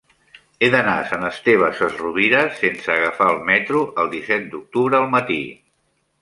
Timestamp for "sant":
1.09-1.25